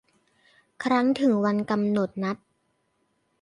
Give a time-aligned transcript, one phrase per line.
[0.83, 2.37] ครั้งถึงวันกำหนดนัด